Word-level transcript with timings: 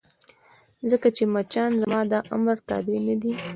ځکه 0.91 1.07
چې 1.15 1.23
مچان 1.33 1.71
زما 1.81 2.01
د 2.11 2.13
امر 2.35 2.57
تابع 2.67 2.99
نه 3.07 3.15
دي. 3.21 3.33